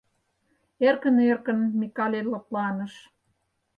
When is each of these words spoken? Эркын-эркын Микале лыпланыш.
Эркын-эркын 0.87 1.59
Микале 1.79 2.21
лыпланыш. 2.31 2.93